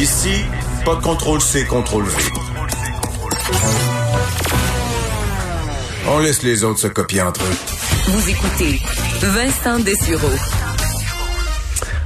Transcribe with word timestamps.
Ici, 0.00 0.46
pas 0.86 0.94
de 0.94 1.02
contrôle 1.02 1.42
C, 1.42 1.66
contrôle 1.66 2.04
V. 2.04 2.12
On 6.08 6.20
laisse 6.20 6.42
les 6.42 6.64
autres 6.64 6.80
se 6.80 6.86
copier 6.86 7.20
entre 7.20 7.42
eux. 7.42 7.56
Vous 8.08 8.30
écoutez 8.30 8.80
Vincent 9.20 9.78
Dessureau. 9.80 10.32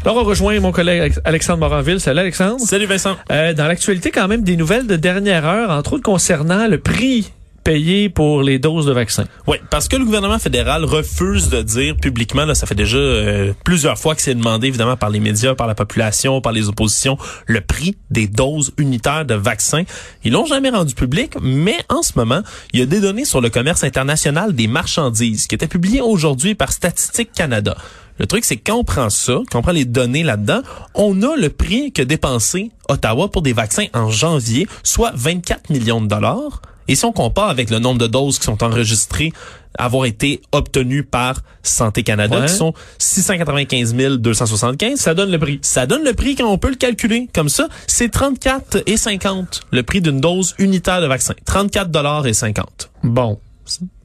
Alors, 0.05 0.17
on 0.17 0.25
rejoint 0.25 0.59
mon 0.59 0.73
collègue 0.73 1.15
Alexandre 1.25 1.61
Moranville. 1.61 2.01
Salut 2.01 2.19
Alexandre. 2.19 2.59
Salut 2.67 2.87
Vincent. 2.87 3.15
Euh, 3.31 3.55
dans 3.55 3.69
l'actualité, 3.69 4.11
quand 4.11 4.27
même, 4.27 4.43
des 4.43 4.57
nouvelles 4.57 4.89
de 4.89 4.97
dernière 4.97 5.47
heure, 5.47 5.71
entre 5.71 5.93
autres 5.93 6.03
concernant 6.03 6.67
le 6.67 6.79
prix 6.79 7.33
payé 7.65 8.11
pour 8.11 8.43
les 8.43 8.59
doses 8.59 8.87
de 8.87 8.93
vaccins. 8.93 9.25
Oui, 9.47 9.57
parce 9.71 9.89
que 9.89 9.97
le 9.97 10.05
gouvernement 10.05 10.39
fédéral 10.39 10.85
refuse 10.85 11.49
de 11.49 11.63
dire 11.63 11.97
publiquement, 11.97 12.45
là, 12.45 12.55
ça 12.55 12.67
fait 12.67 12.75
déjà 12.75 12.99
euh, 12.99 13.53
plusieurs 13.65 13.99
fois 13.99 14.15
que 14.15 14.21
c'est 14.21 14.35
demandé, 14.35 14.69
évidemment, 14.69 14.97
par 14.97 15.09
les 15.11 15.19
médias, 15.19 15.55
par 15.55 15.67
la 15.67 15.75
population, 15.75 16.41
par 16.41 16.53
les 16.53 16.69
oppositions, 16.69 17.17
le 17.47 17.63
prix 17.63 17.97
des 18.11 18.29
doses 18.29 18.73
unitaires 18.77 19.25
de 19.25 19.35
vaccins. 19.35 19.85
Ils 20.25 20.33
l'ont 20.33 20.45
jamais 20.45 20.71
rendu 20.71 20.95
public, 20.95 21.35
mais 21.41 21.79
en 21.89 22.03
ce 22.03 22.13
moment, 22.17 22.43
il 22.73 22.81
y 22.81 22.83
a 22.83 22.87
des 22.87 23.01
données 23.01 23.25
sur 23.25 23.41
le 23.41 23.49
commerce 23.49 23.83
international 23.83 24.55
des 24.55 24.69
marchandises 24.69 25.47
qui 25.47 25.55
étaient 25.55 25.67
publiées 25.67 26.03
aujourd'hui 26.03 26.55
par 26.55 26.71
Statistique 26.71 27.33
Canada. 27.33 27.77
Le 28.19 28.27
truc, 28.27 28.45
c'est 28.45 28.57
quand 28.57 28.77
on 28.77 28.85
prend 28.85 29.11
ça, 29.11 29.41
quand 29.51 29.59
on 29.59 29.63
prend 29.63 29.73
les 29.73 29.85
données 29.85 30.23
là-dedans, 30.23 30.61
on 30.95 31.23
a 31.23 31.35
le 31.37 31.49
prix 31.49 31.93
que 31.93 32.03
dépensé 32.03 32.71
Ottawa 32.89 33.29
pour 33.29 33.43
des 33.43 33.53
vaccins 33.53 33.87
en 33.93 34.11
janvier, 34.11 34.69
soit 34.85 35.13
24 35.17 35.71
millions 35.71 36.01
de 36.01 36.07
dollars. 36.07 36.63
Et 36.89 36.95
si 36.97 37.05
on 37.05 37.13
compare 37.13 37.49
avec 37.49 37.71
le 37.71 37.79
nombre 37.79 37.99
de 37.99 38.07
doses 38.07 38.39
qui 38.39 38.45
sont 38.45 38.63
enregistrées 38.63 39.33
avoir 39.77 40.05
été 40.07 40.41
obtenues 40.53 41.03
par 41.03 41.41
Santé 41.65 42.05
Canada, 42.05 42.41
Ouais. 42.41 42.47
qui 42.47 42.53
sont 42.53 42.75
695 42.99 43.95
275, 44.19 44.99
Ça 45.01 45.15
donne 45.15 45.31
le 45.33 45.39
prix. 45.39 45.59
ça 45.63 45.87
donne 45.87 46.05
le 46.05 46.13
prix 46.15 46.37
quand 46.37 46.47
on 46.49 46.59
peut 46.59 46.69
le 46.71 46.77
calculer 46.77 47.29
comme 47.35 47.49
ça. 47.49 47.69
C'est 47.89 48.11
34 48.11 48.83
et 48.87 48.97
50 48.97 49.63
le 49.73 49.83
prix 49.83 50.01
d'une 50.01 50.21
dose 50.21 50.55
unitaire 50.59 51.01
de 51.01 51.07
vaccin. 51.07 51.35
34 51.45 51.91
dollars 51.91 52.27
et 52.27 52.35
50. 52.35 52.91
Bon. 53.03 53.41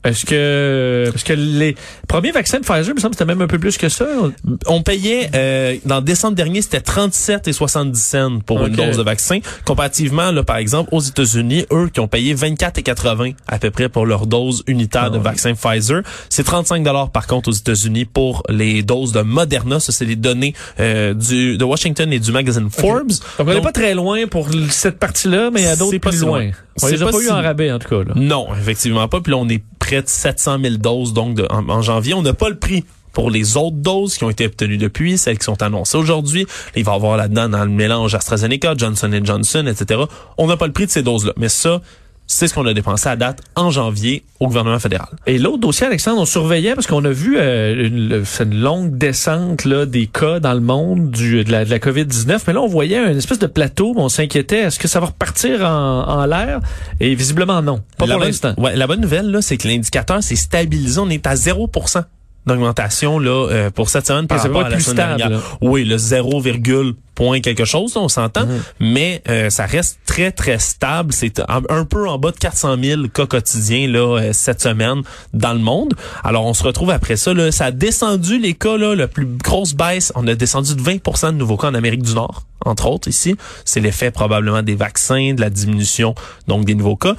Est-ce 0.04 0.26
que 0.26 1.10
parce 1.12 1.24
que 1.24 1.34
les 1.34 1.76
premiers 2.08 2.32
vaccins 2.32 2.60
de 2.60 2.64
Pfizer, 2.66 2.90
il 2.90 2.96
me 2.96 3.00
semble 3.00 3.16
c'était 3.16 3.26
même 3.26 3.42
un 3.42 3.48
peu 3.48 3.60
plus 3.60 3.78
que 3.78 3.90
ça. 3.90 4.06
On 4.68 4.82
payait 4.82 5.30
euh, 5.36 5.76
dans 5.86 6.02
décembre 6.02 6.36
dernier, 6.36 6.62
c'était 6.62 6.80
37 6.82 7.48
et 7.48 7.54
70 7.54 8.00
cents 8.02 8.40
pour 8.46 8.66
une 8.66 8.76
dose 8.76 8.98
de 8.98 9.04
vaccin. 9.04 9.40
Comparativement, 9.66 10.32
là, 10.32 10.44
par 10.44 10.58
exemple, 10.58 10.90
aux 10.94 11.02
États-Unis, 11.02 11.66
eux 11.72 11.90
qui 11.94 12.00
ont 12.00 12.08
payé 12.08 12.34
24 12.34 12.78
et 12.78 12.84
80 12.84 13.32
à 13.48 13.60
peu 13.60 13.72
près 13.72 13.90
pour 13.90 14.06
leur 14.06 14.26
dose 14.26 14.64
unitaire 14.68 15.12
de 15.12 15.16
Ah 15.16 15.20
ouais. 15.20 15.24
vaccin 15.24 15.54
Pfizer, 15.54 16.02
c'est 16.30 16.44
35 16.44 16.84
dollars 16.84 17.12
par 17.12 17.28
contre 17.28 17.50
aux 17.50 17.54
États-Unis 17.54 18.06
pour 18.06 18.44
les 18.50 18.84
doses 18.84 19.12
de 19.12 19.22
Moderna. 19.22 19.80
Ça, 19.80 19.92
c'est 19.92 20.06
les 20.06 20.16
données 20.16 20.54
euh, 20.80 21.14
du 21.14 21.58
de 21.58 21.64
Washington 21.66 22.12
et 22.14 22.20
du 22.20 22.32
magazine 22.32 22.70
Forbes. 22.70 23.12
Donc 23.38 23.48
on 23.48 23.54
n'est 23.54 23.62
pas 23.62 23.72
très 23.74 23.94
loin 23.94 24.28
pour 24.28 24.48
cette 24.70 24.98
partie-là, 24.98 25.50
mais 25.52 25.62
il 25.62 25.66
y 25.66 25.68
a 25.68 25.76
d'autres 25.76 25.98
pas 25.98 26.10
plus 26.12 26.22
loin. 26.22 26.44
loin. 26.44 26.52
On 26.82 26.88
les 26.88 27.02
a 27.02 27.06
pas 27.06 27.12
pas 27.12 27.20
eu 27.22 27.30
en 27.30 27.42
rabais 27.42 27.72
en 27.72 27.80
tout 27.80 27.90
cas. 27.90 27.98
Là. 28.08 28.14
Non, 28.16 28.48
effectivement 28.58 29.06
pas. 29.10 29.20
Puis 29.20 29.32
là, 29.32 29.38
on 29.38 29.50
est 29.50 29.62
près 29.90 30.04
de 30.04 30.08
700 30.08 30.60
000 30.62 30.76
doses 30.78 31.14
en 31.50 31.82
janvier. 31.82 32.14
On 32.14 32.22
n'a 32.22 32.34
pas 32.34 32.50
le 32.50 32.60
prix 32.60 32.86
pour 33.12 33.32
les 33.32 33.58
autres 33.58 33.78
doses 33.78 34.18
qui 34.18 34.24
ont 34.24 34.30
été 34.30 34.46
obtenues 34.46 34.78
depuis, 34.78 35.18
celles 35.18 35.40
qui 35.40 35.46
sont 35.46 35.64
annoncées 35.64 35.98
aujourd'hui. 35.98 36.46
Il 36.76 36.84
va 36.84 36.92
y 36.92 36.96
avoir 36.96 37.18
là-dedans 37.18 37.50
dans 37.50 37.64
le 37.64 37.72
mélange 37.72 38.14
AstraZeneca, 38.14 38.76
Johnson 38.78 39.12
Johnson, 39.24 39.66
etc. 39.66 40.02
On 40.38 40.46
n'a 40.46 40.58
pas 40.58 40.68
le 40.68 40.74
prix 40.74 40.86
de 40.86 40.92
ces 40.92 41.02
doses-là. 41.02 41.34
Mais 41.38 41.50
ça, 41.50 41.82
c'est 42.32 42.48
ce 42.48 42.54
qu'on 42.54 42.66
a 42.68 42.74
dépensé 42.76 43.10
à 43.10 43.16
date 43.16 43.42
en 43.56 43.72
janvier 43.72 44.24
au 44.40 44.46
gouvernement 44.46 44.78
fédéral. 44.78 45.10
Et 45.26 45.40
l'autre 45.40 45.58
dossier, 45.58 45.88
Alexandre, 45.88 46.22
on 46.22 46.26
surveillait 46.26 46.76
parce 46.76 46.86
qu'on 46.86 47.04
a 47.04 47.10
vu 47.10 47.38
euh, 47.38 47.88
une, 47.88 48.62
longue 48.62 48.98
descente 48.98 49.66
là, 49.66 49.88
des 49.88 50.06
cas 50.06 50.40
dans 50.40 50.54
le 50.54 50.60
monde 50.60 51.10
du, 51.10 51.44
de 51.44 51.52
la, 51.52 51.66
de 51.66 51.72
la 51.72 51.80
COVID-19. 51.80 52.42
Mais 52.46 52.54
là, 52.54 52.62
on 52.62 52.68
voyait 52.68 53.00
une 53.00 53.18
espèce 53.18 53.40
de 53.40 53.48
plateau. 53.48 53.94
On 53.98 54.10
s'inquiétait. 54.10 54.60
Est-ce 54.60 54.78
que 54.78 54.88
ça 54.88 55.00
va 55.00 55.08
repartir 55.08 55.66
en, 55.66 56.08
en 56.08 56.26
l'air? 56.28 56.60
Et 57.00 57.16
visiblement, 57.16 57.64
non. 57.64 57.82
Pas 57.98 58.06
la 58.06 58.16
pour 58.16 58.24
l'instant. 58.24 58.54
Ouais, 58.58 58.76
la 58.76 58.86
bonne 58.86 59.02
nouvelle, 59.02 59.32
là, 59.32 59.42
c'est 59.42 59.58
que 59.58 59.68
l'indicateur 59.68 60.22
s'est 60.22 60.36
stabilisé. 60.36 61.00
On 61.00 61.10
est 61.10 61.26
à 61.26 61.36
0 61.36 61.68
d'augmentation 62.50 63.18
là 63.20 63.48
euh, 63.50 63.70
pour 63.70 63.90
cette 63.90 64.06
semaine 64.08 64.28
par 64.28 64.42
rapport 64.42 64.62
être 64.62 64.68
à 64.68 64.70
la 64.70 64.76
plus 64.76 64.84
semaine 64.84 64.96
stable, 64.98 65.18
dernière. 65.18 65.38
là. 65.40 65.44
Oui, 65.62 65.86
le 65.86 65.98
0, 65.98 66.42
point 67.16 67.42
quelque 67.42 67.66
chose, 67.66 67.98
on 67.98 68.08
s'entend, 68.08 68.46
Mhm. 68.46 68.62
mais 68.80 69.22
euh, 69.28 69.50
ça 69.50 69.66
reste 69.66 70.00
très 70.06 70.32
très 70.32 70.58
stable. 70.58 71.12
C'est 71.12 71.40
un, 71.50 71.62
un 71.70 71.84
peu 71.84 72.08
en 72.08 72.18
bas 72.18 72.32
de 72.32 72.38
400 72.38 72.78
000 72.82 73.08
cas 73.10 73.26
quotidiens 73.26 73.90
là 73.90 74.00
euh, 74.20 74.30
cette 74.32 74.62
semaine 74.62 75.02
dans 75.34 75.52
le 75.54 75.60
monde. 75.60 75.96
Alors 76.24 76.46
on 76.46 76.54
se 76.54 76.64
retrouve 76.64 76.92
après 76.92 77.18
ça. 77.18 77.34
Là, 77.34 77.52
ça 77.52 77.66
a 77.66 77.72
descendu 77.72 78.40
les 78.40 78.54
cas 78.54 78.78
là, 78.78 78.96
la 78.96 79.08
plus 79.10 79.26
grosse 79.26 79.74
baisse. 79.74 80.14
On 80.16 80.26
a 80.28 80.36
descendu 80.36 80.76
de 80.76 80.82
20% 80.82 81.28
de 81.34 81.38
nouveaux 81.38 81.58
cas 81.58 81.68
en 81.70 81.74
Amérique 81.76 82.04
du 82.04 82.14
Nord, 82.14 82.44
entre 82.66 82.86
autres 82.88 83.10
ici. 83.10 83.36
C'est 83.66 83.82
l'effet 83.82 84.12
probablement 84.12 84.62
des 84.62 84.76
vaccins, 84.76 85.34
de 85.34 85.42
la 85.42 85.50
diminution 85.50 86.16
donc 86.48 86.64
des 86.66 86.76
nouveaux 86.76 86.96
cas. 86.96 87.16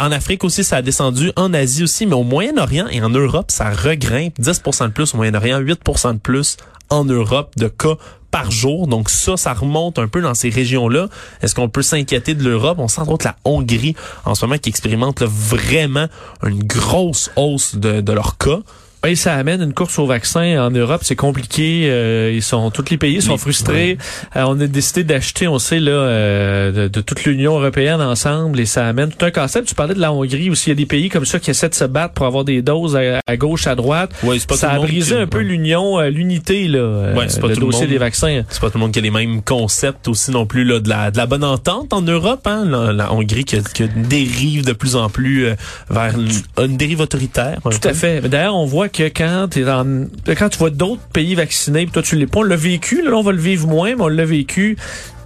En 0.00 0.12
Afrique 0.12 0.44
aussi, 0.44 0.62
ça 0.62 0.76
a 0.76 0.82
descendu. 0.82 1.32
En 1.34 1.52
Asie 1.52 1.82
aussi, 1.82 2.06
mais 2.06 2.14
au 2.14 2.22
Moyen-Orient 2.22 2.86
et 2.88 3.02
en 3.02 3.08
Europe, 3.08 3.50
ça 3.50 3.70
regrimpe 3.70 4.38
10% 4.38 4.86
de 4.86 4.92
plus 4.92 5.12
au 5.12 5.16
Moyen-Orient, 5.16 5.60
8% 5.60 6.14
de 6.14 6.18
plus 6.18 6.56
en 6.88 7.04
Europe 7.04 7.52
de 7.56 7.66
cas 7.66 7.96
par 8.30 8.50
jour. 8.50 8.86
Donc 8.86 9.10
ça, 9.10 9.36
ça 9.36 9.52
remonte 9.54 9.98
un 9.98 10.06
peu 10.06 10.20
dans 10.20 10.34
ces 10.34 10.50
régions-là. 10.50 11.08
Est-ce 11.42 11.56
qu'on 11.56 11.68
peut 11.68 11.82
s'inquiéter 11.82 12.34
de 12.34 12.44
l'Europe? 12.44 12.78
On 12.78 12.86
sent 12.86 13.00
entre 13.00 13.10
autres 13.10 13.26
la 13.26 13.36
Hongrie 13.44 13.96
en 14.24 14.36
ce 14.36 14.46
moment 14.46 14.58
qui 14.58 14.68
expérimente 14.68 15.22
vraiment 15.22 16.06
une 16.46 16.62
grosse 16.62 17.30
hausse 17.34 17.74
de, 17.74 18.00
de 18.00 18.12
leurs 18.12 18.38
cas. 18.38 18.60
Et 19.06 19.14
ça 19.14 19.34
amène 19.34 19.62
une 19.62 19.74
course 19.74 19.98
au 20.00 20.06
vaccin 20.06 20.60
en 20.60 20.70
Europe, 20.70 21.02
c'est 21.04 21.14
compliqué. 21.14 21.82
euh, 21.88 22.32
ils 22.34 22.42
sont 22.42 22.70
tous 22.72 22.86
les 22.90 22.98
pays 22.98 23.22
sont 23.22 23.38
frustrés. 23.38 23.96
Euh, 24.34 24.42
on 24.48 24.60
a 24.60 24.66
décidé 24.66 25.04
d'acheter, 25.04 25.46
on 25.46 25.60
sait 25.60 25.78
là, 25.78 25.92
euh, 25.92 26.72
de, 26.72 26.88
de 26.88 27.00
toute 27.00 27.24
l'Union 27.24 27.58
européenne 27.58 28.00
ensemble, 28.00 28.58
et 28.58 28.66
ça 28.66 28.86
amène 28.88 29.10
tout 29.10 29.24
un 29.24 29.30
concept. 29.30 29.68
Tu 29.68 29.74
parlais 29.76 29.94
de 29.94 30.00
la 30.00 30.12
Hongrie 30.12 30.50
aussi. 30.50 30.66
Il 30.66 30.70
y 30.70 30.72
a 30.72 30.74
des 30.74 30.86
pays 30.86 31.08
comme 31.10 31.24
ça 31.26 31.38
qui 31.38 31.50
essaient 31.50 31.68
de 31.68 31.74
se 31.74 31.84
battre 31.84 32.14
pour 32.14 32.26
avoir 32.26 32.44
des 32.44 32.60
doses 32.60 32.96
à, 32.96 33.20
à 33.24 33.36
gauche, 33.36 33.68
à 33.68 33.76
droite. 33.76 34.10
Ouais, 34.24 34.38
c'est 34.40 34.48
pas 34.48 34.56
ça 34.56 34.66
tout 34.66 34.72
a 34.72 34.74
le 34.74 34.80
monde 34.80 34.88
brisé 34.90 35.14
qui- 35.14 35.20
un 35.22 35.26
peu 35.28 35.40
l'union, 35.40 36.00
euh, 36.00 36.10
l'unité 36.10 36.66
là, 36.66 36.78
euh, 36.80 37.14
Ouais, 37.14 37.26
pas 37.40 37.46
le 37.46 37.54
tout 37.54 37.60
le 37.60 37.66
dossier 37.66 37.82
monde. 37.82 37.90
des 37.90 37.98
vaccins. 37.98 38.42
C'est 38.48 38.60
pas 38.60 38.68
tout 38.70 38.78
le 38.78 38.80
monde 38.80 38.92
qui 38.92 38.98
a 38.98 39.02
les 39.02 39.10
mêmes 39.12 39.42
concepts 39.42 40.08
aussi 40.08 40.32
non 40.32 40.44
plus 40.44 40.64
là, 40.64 40.80
de, 40.80 40.88
la, 40.88 41.12
de 41.12 41.16
la 41.18 41.26
bonne 41.26 41.44
entente 41.44 41.92
en 41.92 42.02
Europe. 42.02 42.46
Hein? 42.46 42.64
La, 42.68 42.92
la 42.92 43.12
Hongrie 43.12 43.44
qui, 43.44 43.56
a- 43.56 43.60
qui 43.60 43.84
dérive 43.88 44.64
de 44.64 44.72
plus 44.72 44.96
en 44.96 45.08
plus 45.08 45.50
vers 45.88 46.18
une, 46.18 46.28
une 46.64 46.76
dérive 46.76 47.00
autoritaire. 47.00 47.58
Tout 47.62 47.78
peu. 47.80 47.88
à 47.90 47.94
fait. 47.94 48.28
D'ailleurs, 48.28 48.56
on 48.56 48.66
voit 48.66 48.88
que 48.88 48.97
quand 49.04 49.48
t'es 49.50 49.62
dans, 49.62 50.08
quand 50.26 50.48
tu 50.48 50.58
vois 50.58 50.70
d'autres 50.70 51.02
pays 51.12 51.34
vaccinés, 51.34 51.84
puis 51.84 51.92
toi 51.92 52.02
tu 52.02 52.16
l'es 52.16 52.26
pas, 52.26 52.40
on 52.40 52.44
l'a 52.44 52.56
vécu. 52.56 53.02
Là, 53.02 53.12
on 53.12 53.22
va 53.22 53.32
le 53.32 53.38
vivre 53.38 53.66
moins, 53.68 53.94
mais 53.94 54.02
on 54.02 54.08
l'a 54.08 54.24
vécu. 54.24 54.76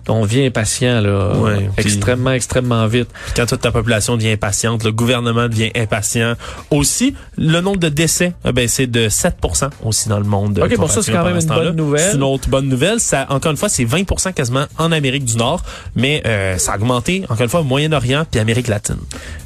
On 0.09 0.23
devient 0.23 0.47
impatient 0.47 1.01
là, 1.01 1.33
Ouais, 1.37 1.69
extrêmement, 1.79 2.33
extrêmement 2.33 2.87
vite. 2.87 3.09
Quand 3.37 3.47
toute 3.47 3.61
ta 3.61 3.71
population 3.71 4.17
devient 4.17 4.33
impatiente, 4.33 4.85
le 4.85 4.93
gouvernement 4.93 5.49
devient 5.49 5.71
impatient. 5.77 6.35
Aussi, 6.71 7.15
le 7.37 7.61
nombre 7.61 7.79
de 7.79 7.89
décès 7.89 8.33
a 8.45 8.53
baissé 8.53 8.87
de 8.87 9.09
7% 9.09 9.71
aussi 9.85 10.09
dans 10.09 10.19
le 10.19 10.25
monde. 10.25 10.59
Ok, 10.63 10.77
bon, 10.77 10.89
ça, 10.89 11.03
c'est 11.03 11.13
quand 11.13 11.25
même 11.25 11.39
une 11.39 11.47
bonne 11.47 11.77
nouvelle. 11.77 12.11
C'est 12.11 12.17
une 12.17 12.23
autre 12.23 12.49
bonne 12.49 12.69
nouvelle. 12.69 13.01
Ça, 13.01 13.27
encore 13.29 13.51
une 13.51 13.57
fois, 13.57 13.69
c'est 13.69 13.85
20% 13.85 14.33
quasiment 14.33 14.65
en 14.79 14.93
Amérique 14.93 15.25
du 15.25 15.37
Nord, 15.37 15.63
mais 15.95 16.23
euh, 16.27 16.59
ça 16.59 16.73
a 16.73 16.77
augmenté, 16.77 17.25
encore 17.29 17.43
une 17.43 17.49
fois, 17.49 17.61
au 17.61 17.65
Moyen-Orient 17.65 18.25
puis 18.31 18.41
Amérique 18.41 18.69
latine. 18.69 18.97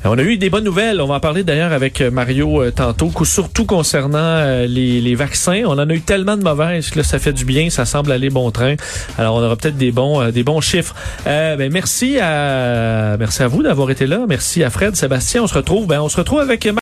On 0.04 0.16
a 0.18 0.22
eu 0.22 0.36
des 0.38 0.50
bonnes 0.50 0.64
nouvelles. 0.64 1.00
On 1.00 1.06
va 1.06 1.14
en 1.16 1.20
parler 1.20 1.44
d'ailleurs 1.44 1.72
avec 1.72 2.00
euh, 2.00 2.10
Mario 2.10 2.62
euh, 2.62 2.70
tantôt, 2.70 3.10
surtout 3.24 3.64
concernant 3.66 4.18
euh, 4.18 4.66
les, 4.66 5.00
les 5.00 5.14
vaccins. 5.14 5.62
On 5.66 5.72
en 5.72 5.88
a 5.90 5.94
eu 5.94 6.00
tellement 6.00 6.36
de 6.36 6.42
mauvaises 6.42 6.90
que 6.90 6.98
là, 6.98 7.04
ça 7.04 7.18
fait 7.18 7.32
du 7.32 7.44
bien, 7.44 7.70
ça 7.70 7.84
semble 7.84 8.12
aller 8.12 8.30
bon 8.30 8.50
train. 8.50 8.74
Alors, 9.18 9.36
on 9.36 9.42
aura 9.42 9.56
peut-être 9.56 9.76
des 9.76 9.92
bons, 9.92 10.20
euh, 10.20 10.30
des 10.30 10.42
bons 10.46 10.62
chiffres. 10.62 10.94
Euh, 11.26 11.56
ben, 11.56 11.70
merci 11.70 12.18
à, 12.18 13.16
merci 13.18 13.42
à 13.42 13.48
vous 13.48 13.62
d'avoir 13.62 13.90
été 13.90 14.06
là. 14.06 14.20
Merci 14.28 14.62
à 14.64 14.70
Fred, 14.70 14.96
Sébastien. 14.96 15.42
On 15.42 15.46
se 15.46 15.54
retrouve, 15.54 15.86
ben, 15.86 16.00
on 16.00 16.08
se 16.08 16.16
retrouve 16.16 16.38
avec 16.38 16.66